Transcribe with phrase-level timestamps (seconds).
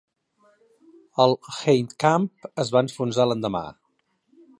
[1.25, 3.63] El "Heidkamp" es va enfonsar l'endemà.